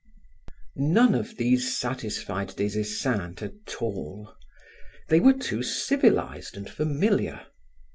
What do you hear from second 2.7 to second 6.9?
Esseintes at all. They were too civilized and